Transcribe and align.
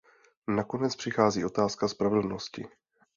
Nakonec 0.47 0.95
přichází 0.95 1.45
otázka 1.45 1.87
spravedlnosti. 1.87 2.65